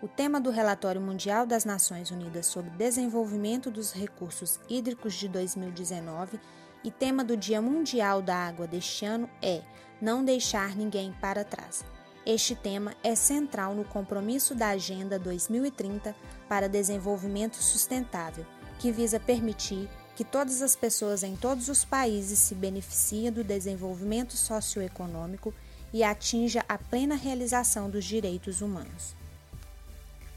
O 0.03 0.09
tema 0.09 0.41
do 0.41 0.51
Relatório 0.51 1.01
Mundial 1.01 1.47
das 1.47 1.65
Nações 1.65 2.11
Unidas 2.11 2.47
sobre 2.47 2.71
Desenvolvimento 2.71 3.71
dos 3.71 3.93
Recursos 3.93 4.61
Hídricos 4.69 5.15
de 5.15 5.27
2019 5.29 6.39
e 6.85 6.91
tema 6.91 7.25
do 7.25 7.37
Dia 7.37 7.63
Mundial 7.63 8.23
da 8.23 8.37
Água 8.37 8.67
deste 8.67 9.05
ano 9.05 9.29
é 9.43 9.63
Não 10.01 10.25
Deixar 10.25 10.77
Ninguém 10.77 11.13
para 11.21 11.45
Trás. 11.45 11.85
Este 12.29 12.55
tema 12.55 12.95
é 13.03 13.15
central 13.15 13.75
no 13.75 13.87
compromisso 13.87 14.55
da 14.55 14.69
Agenda 14.69 15.19
2030 15.19 16.15
para 16.47 16.69
Desenvolvimento 16.69 17.57
Sustentável 17.57 18.45
que 18.79 18.93
visa 18.93 19.19
permitir 19.19 19.89
que 20.15 20.23
todas 20.23 20.61
as 20.61 20.77
pessoas 20.77 21.23
em 21.23 21.35
todos 21.35 21.71
os 21.71 21.87
países 21.87 22.39
se 22.39 22.55
beneficiem 22.55 23.33
do 23.33 23.43
desenvolvimento 23.43 24.37
socioeconômico 24.37 25.55
e 25.91 26.05
atinja 26.05 26.63
a 26.69 26.77
plena 26.77 27.15
realização 27.15 27.89
dos 27.89 28.05
direitos 28.05 28.61
humanos. 28.61 29.17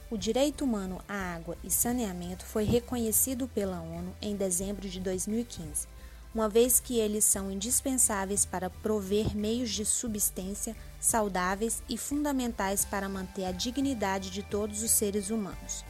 O 0.09 0.17
direito 0.17 0.63
humano 0.63 1.01
à 1.09 1.35
água 1.35 1.57
e 1.61 1.69
saneamento 1.69 2.45
foi 2.45 2.63
reconhecido 2.63 3.49
pela 3.49 3.81
ONU 3.81 4.15
em 4.21 4.33
dezembro 4.33 4.87
de 4.87 5.01
2015, 5.01 5.89
uma 6.33 6.47
vez 6.47 6.79
que 6.79 6.97
eles 6.97 7.25
são 7.25 7.51
indispensáveis 7.51 8.45
para 8.45 8.69
prover 8.69 9.35
meios 9.35 9.71
de 9.71 9.83
subsistência 9.83 10.73
saudáveis 11.01 11.81
e 11.89 11.97
fundamentais 11.97 12.85
para 12.85 13.09
manter 13.09 13.45
a 13.45 13.51
dignidade 13.51 14.29
de 14.29 14.43
todos 14.43 14.83
os 14.83 14.91
seres 14.91 15.31
humanos. 15.31 15.83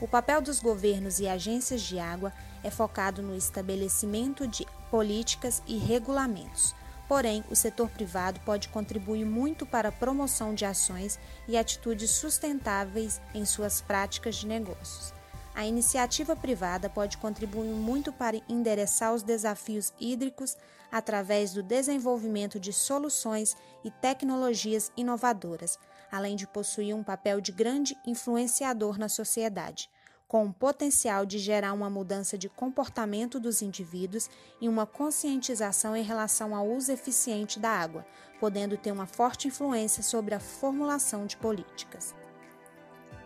O 0.00 0.06
papel 0.06 0.40
dos 0.40 0.60
governos 0.60 1.18
e 1.18 1.26
agências 1.26 1.82
de 1.82 1.98
água 1.98 2.32
é 2.62 2.70
focado 2.70 3.22
no 3.22 3.34
estabelecimento 3.34 4.46
de 4.46 4.64
políticas 4.90 5.62
e 5.66 5.76
regulamentos. 5.76 6.74
Porém, 7.08 7.44
o 7.50 7.56
setor 7.56 7.88
privado 7.88 8.40
pode 8.40 8.68
contribuir 8.68 9.24
muito 9.24 9.66
para 9.66 9.88
a 9.88 9.92
promoção 9.92 10.54
de 10.54 10.64
ações 10.64 11.18
e 11.48 11.56
atitudes 11.56 12.10
sustentáveis 12.10 13.20
em 13.34 13.44
suas 13.44 13.80
práticas 13.80 14.36
de 14.36 14.46
negócios. 14.46 15.15
A 15.56 15.64
iniciativa 15.64 16.36
privada 16.36 16.86
pode 16.90 17.16
contribuir 17.16 17.72
muito 17.72 18.12
para 18.12 18.38
endereçar 18.46 19.14
os 19.14 19.22
desafios 19.22 19.90
hídricos 19.98 20.54
através 20.92 21.54
do 21.54 21.62
desenvolvimento 21.62 22.60
de 22.60 22.74
soluções 22.74 23.56
e 23.82 23.90
tecnologias 23.90 24.92
inovadoras, 24.98 25.78
além 26.12 26.36
de 26.36 26.46
possuir 26.46 26.94
um 26.94 27.02
papel 27.02 27.40
de 27.40 27.52
grande 27.52 27.96
influenciador 28.06 28.98
na 28.98 29.08
sociedade, 29.08 29.88
com 30.28 30.44
o 30.44 30.52
potencial 30.52 31.24
de 31.24 31.38
gerar 31.38 31.72
uma 31.72 31.88
mudança 31.88 32.36
de 32.36 32.50
comportamento 32.50 33.40
dos 33.40 33.62
indivíduos 33.62 34.28
e 34.60 34.68
uma 34.68 34.84
conscientização 34.84 35.96
em 35.96 36.02
relação 36.02 36.54
ao 36.54 36.68
uso 36.68 36.92
eficiente 36.92 37.58
da 37.58 37.70
água, 37.70 38.04
podendo 38.38 38.76
ter 38.76 38.92
uma 38.92 39.06
forte 39.06 39.48
influência 39.48 40.02
sobre 40.02 40.34
a 40.34 40.40
formulação 40.40 41.24
de 41.24 41.38
políticas. 41.38 42.14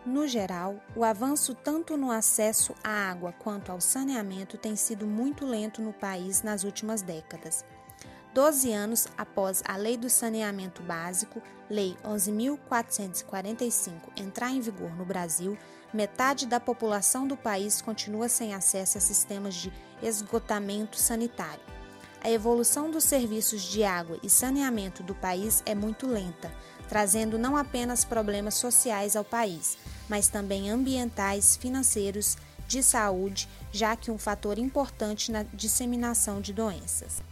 No 0.03 0.27
geral, 0.27 0.77
o 0.95 1.03
avanço 1.03 1.53
tanto 1.53 1.95
no 1.95 2.09
acesso 2.09 2.73
à 2.83 2.89
água 2.89 3.31
quanto 3.31 3.71
ao 3.71 3.79
saneamento 3.79 4.57
tem 4.57 4.75
sido 4.75 5.05
muito 5.05 5.45
lento 5.45 5.79
no 5.79 5.93
país 5.93 6.41
nas 6.41 6.63
últimas 6.63 7.03
décadas. 7.03 7.63
Doze 8.33 8.71
anos 8.71 9.07
após 9.15 9.61
a 9.63 9.77
Lei 9.77 9.97
do 9.97 10.09
Saneamento 10.09 10.81
Básico, 10.81 11.39
Lei 11.69 11.95
11.445, 12.03 13.91
entrar 14.17 14.49
em 14.49 14.59
vigor 14.59 14.95
no 14.95 15.05
Brasil, 15.05 15.55
metade 15.93 16.47
da 16.47 16.59
população 16.59 17.27
do 17.27 17.37
país 17.37 17.79
continua 17.79 18.27
sem 18.27 18.55
acesso 18.55 18.97
a 18.97 19.01
sistemas 19.01 19.53
de 19.53 19.71
esgotamento 20.01 20.97
sanitário. 20.97 21.61
A 22.23 22.31
evolução 22.31 22.89
dos 22.89 23.03
serviços 23.03 23.61
de 23.61 23.83
água 23.83 24.17
e 24.23 24.29
saneamento 24.29 25.03
do 25.03 25.13
país 25.13 25.61
é 25.65 25.75
muito 25.75 26.07
lenta, 26.07 26.51
trazendo 26.91 27.39
não 27.39 27.55
apenas 27.55 28.03
problemas 28.03 28.55
sociais 28.55 29.15
ao 29.15 29.23
país, 29.23 29.77
mas 30.09 30.27
também 30.27 30.69
ambientais, 30.69 31.55
financeiros, 31.55 32.37
de 32.67 32.83
saúde, 32.83 33.47
já 33.71 33.95
que 33.95 34.11
um 34.11 34.17
fator 34.17 34.57
importante 34.57 35.31
na 35.31 35.43
disseminação 35.53 36.41
de 36.41 36.51
doenças. 36.51 37.23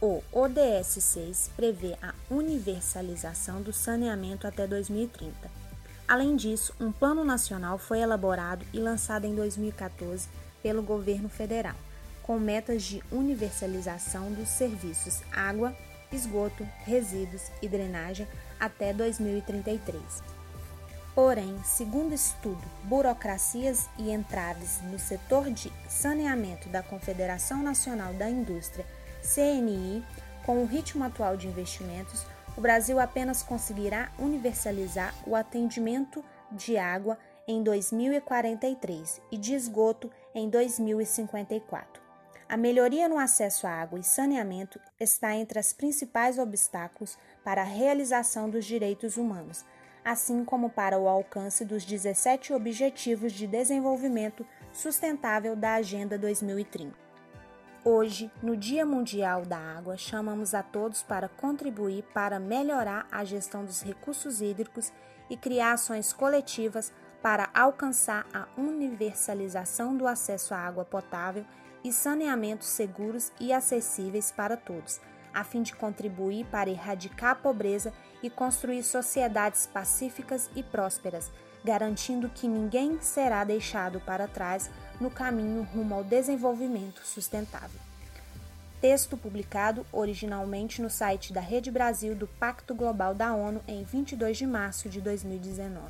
O 0.00 0.22
ODS 0.30 1.02
6 1.02 1.50
prevê 1.56 1.96
a 2.00 2.14
universalização 2.30 3.60
do 3.60 3.72
saneamento 3.72 4.46
até 4.46 4.64
2030. 4.64 5.34
Além 6.06 6.36
disso, 6.36 6.72
um 6.78 6.92
plano 6.92 7.24
nacional 7.24 7.78
foi 7.78 7.98
elaborado 7.98 8.64
e 8.72 8.78
lançado 8.78 9.24
em 9.24 9.34
2014 9.34 10.28
pelo 10.62 10.82
governo 10.82 11.28
federal, 11.28 11.76
com 12.22 12.38
metas 12.38 12.84
de 12.84 13.02
universalização 13.10 14.30
dos 14.30 14.50
serviços 14.50 15.20
água, 15.32 15.76
esgoto, 16.12 16.64
resíduos 16.84 17.42
e 17.60 17.66
drenagem 17.68 18.28
até 18.62 18.92
2033. 18.92 20.22
Porém, 21.16 21.58
segundo 21.64 22.14
estudo 22.14 22.62
Burocracias 22.84 23.88
e 23.98 24.12
Entraves 24.12 24.80
no 24.84 24.98
Setor 24.98 25.50
de 25.50 25.70
Saneamento 25.88 26.68
da 26.68 26.82
Confederação 26.82 27.60
Nacional 27.60 28.14
da 28.14 28.30
Indústria 28.30 28.86
CNI, 29.20 30.02
com 30.46 30.62
o 30.62 30.66
ritmo 30.66 31.04
atual 31.04 31.36
de 31.36 31.48
investimentos, 31.48 32.24
o 32.56 32.60
Brasil 32.60 33.00
apenas 33.00 33.42
conseguirá 33.42 34.12
universalizar 34.18 35.12
o 35.26 35.34
atendimento 35.34 36.24
de 36.50 36.78
água 36.78 37.18
em 37.48 37.62
2043 37.62 39.20
e 39.30 39.36
de 39.36 39.54
esgoto 39.54 40.10
em 40.34 40.48
2054. 40.48 42.01
A 42.52 42.56
melhoria 42.58 43.08
no 43.08 43.18
acesso 43.18 43.66
à 43.66 43.70
água 43.70 43.98
e 43.98 44.02
saneamento 44.02 44.78
está 45.00 45.34
entre 45.34 45.58
os 45.58 45.72
principais 45.72 46.38
obstáculos 46.38 47.16
para 47.42 47.62
a 47.62 47.64
realização 47.64 48.50
dos 48.50 48.66
direitos 48.66 49.16
humanos, 49.16 49.64
assim 50.04 50.44
como 50.44 50.68
para 50.68 50.98
o 50.98 51.08
alcance 51.08 51.64
dos 51.64 51.82
17 51.82 52.52
Objetivos 52.52 53.32
de 53.32 53.46
Desenvolvimento 53.46 54.44
Sustentável 54.70 55.56
da 55.56 55.76
Agenda 55.76 56.18
2030. 56.18 56.94
Hoje, 57.82 58.30
no 58.42 58.54
Dia 58.54 58.84
Mundial 58.84 59.46
da 59.46 59.56
Água, 59.56 59.96
chamamos 59.96 60.52
a 60.52 60.62
todos 60.62 61.02
para 61.02 61.30
contribuir 61.30 62.04
para 62.12 62.38
melhorar 62.38 63.08
a 63.10 63.24
gestão 63.24 63.64
dos 63.64 63.80
recursos 63.80 64.42
hídricos 64.42 64.92
e 65.30 65.38
criar 65.38 65.72
ações 65.72 66.12
coletivas 66.12 66.92
para 67.22 67.48
alcançar 67.54 68.26
a 68.34 68.46
universalização 68.60 69.96
do 69.96 70.06
acesso 70.06 70.52
à 70.52 70.58
água 70.58 70.84
potável 70.84 71.46
e 71.84 71.92
saneamentos 71.92 72.68
seguros 72.68 73.32
e 73.40 73.52
acessíveis 73.52 74.30
para 74.30 74.56
todos, 74.56 75.00
a 75.32 75.44
fim 75.44 75.62
de 75.62 75.74
contribuir 75.74 76.46
para 76.46 76.70
erradicar 76.70 77.30
a 77.30 77.34
pobreza 77.34 77.92
e 78.22 78.30
construir 78.30 78.82
sociedades 78.82 79.66
pacíficas 79.66 80.50
e 80.54 80.62
prósperas, 80.62 81.30
garantindo 81.64 82.28
que 82.28 82.46
ninguém 82.46 83.00
será 83.00 83.44
deixado 83.44 84.00
para 84.00 84.28
trás 84.28 84.70
no 85.00 85.10
caminho 85.10 85.62
rumo 85.62 85.94
ao 85.94 86.04
desenvolvimento 86.04 87.04
sustentável. 87.04 87.80
Texto 88.80 89.16
publicado 89.16 89.86
originalmente 89.92 90.82
no 90.82 90.90
site 90.90 91.32
da 91.32 91.40
Rede 91.40 91.70
Brasil 91.70 92.16
do 92.16 92.26
Pacto 92.26 92.74
Global 92.74 93.14
da 93.14 93.32
ONU 93.32 93.60
em 93.68 93.84
22 93.84 94.36
de 94.36 94.46
março 94.46 94.88
de 94.88 95.00
2019. 95.00 95.86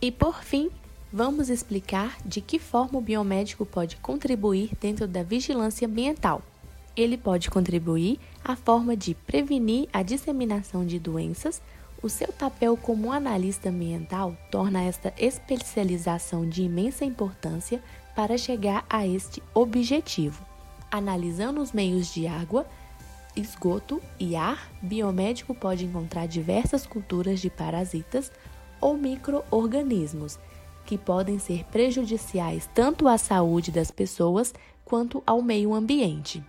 E 0.00 0.10
por 0.10 0.42
fim, 0.42 0.70
vamos 1.16 1.48
explicar 1.48 2.18
de 2.26 2.42
que 2.42 2.58
forma 2.58 2.98
o 2.98 3.00
biomédico 3.00 3.64
pode 3.64 3.96
contribuir 3.96 4.72
dentro 4.78 5.08
da 5.08 5.22
vigilância 5.22 5.88
ambiental. 5.88 6.42
Ele 6.94 7.16
pode 7.16 7.48
contribuir 7.48 8.20
à 8.44 8.54
forma 8.54 8.94
de 8.94 9.14
prevenir 9.14 9.88
a 9.94 10.02
disseminação 10.02 10.84
de 10.84 10.98
doenças. 10.98 11.62
O 12.02 12.10
seu 12.10 12.30
papel 12.34 12.76
como 12.76 13.10
analista 13.10 13.70
ambiental 13.70 14.36
torna 14.50 14.82
esta 14.82 15.10
especialização 15.16 16.46
de 16.46 16.64
imensa 16.64 17.02
importância 17.06 17.82
para 18.14 18.36
chegar 18.36 18.84
a 18.86 19.06
este 19.06 19.42
objetivo. 19.54 20.44
Analisando 20.90 21.62
os 21.62 21.72
meios 21.72 22.12
de 22.12 22.26
água, 22.26 22.66
esgoto 23.34 24.02
e 24.20 24.36
ar, 24.36 24.70
biomédico 24.82 25.54
pode 25.54 25.86
encontrar 25.86 26.28
diversas 26.28 26.86
culturas 26.86 27.40
de 27.40 27.48
parasitas 27.48 28.30
ou 28.82 28.98
microorganismos 28.98 30.38
que 30.86 30.96
podem 30.96 31.38
ser 31.38 31.64
prejudiciais 31.64 32.70
tanto 32.72 33.06
à 33.08 33.18
saúde 33.18 33.70
das 33.70 33.90
pessoas 33.90 34.54
quanto 34.84 35.22
ao 35.26 35.42
meio 35.42 35.74
ambiente. 35.74 36.42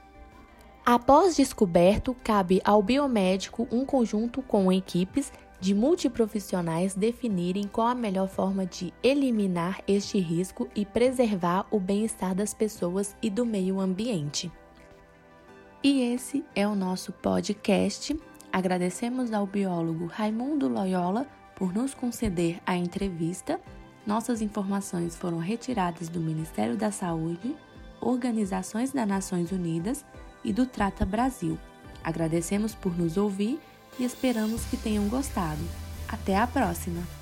Após 0.86 1.36
descoberto, 1.36 2.15
cabe 2.23 2.62
ao 2.63 2.82
biomédico 2.82 3.67
um 3.69 3.86
conjunto 3.86 4.41
com 4.41 4.71
equipes 4.71 5.34
de 5.60 5.73
multiprofissionais 5.73 6.93
definirem 6.93 7.63
qual 7.67 7.88
a 7.88 7.95
melhor 7.95 8.30
forma 8.30 8.65
de 8.65 8.93
eliminar 9.04 9.82
este 9.88 10.19
risco 10.19 10.69
e 10.76 10.86
preservar 10.86 11.65
o 11.71 11.80
bem-estar 11.80 12.36
das 12.36 12.54
pessoas 12.54 13.15
e 13.21 13.30
do 13.30 13.45
meio 13.45 13.80
ambiente. 13.80 14.52
E 15.84 16.13
esse 16.13 16.45
é 16.56 16.67
o 16.67 16.76
nosso 16.76 17.12
podcast. 17.12 18.17
Agradecemos 18.52 19.34
ao 19.34 19.45
biólogo 19.45 20.06
Raimundo 20.06 20.67
Loyola 20.67 21.28
por 21.56 21.73
nos 21.73 21.93
conceder 21.93 22.60
a 22.65 22.76
entrevista. 22.76 23.60
Nossas 24.08 24.41
informações 24.41 25.17
foram 25.17 25.38
retiradas 25.38 26.08
do 26.08 26.22
Ministério 26.22 26.78
da 26.78 26.91
Saúde, 26.91 27.54
Organizações 28.00 28.93
das 28.93 29.06
Nações 29.06 29.52
Unidas 29.52 30.06
e 30.46 30.54
do 30.54 30.65
Trata 30.65 31.06
Brasil. 31.06 31.60
Agradecemos 32.02 32.74
por 32.74 32.98
nos 32.98 33.17
ouvir 33.17 33.60
e 34.00 34.06
esperamos 34.06 34.63
que 34.63 34.78
tenham 34.78 35.10
gostado. 35.10 35.62
Até 36.08 36.38
a 36.38 36.48
próxima! 36.48 37.16